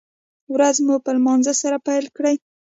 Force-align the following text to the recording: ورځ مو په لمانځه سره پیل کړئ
ورځ 0.53 0.77
مو 0.85 0.95
په 1.05 1.11
لمانځه 1.17 1.53
سره 1.61 1.77
پیل 1.87 2.05
کړئ 2.17 2.35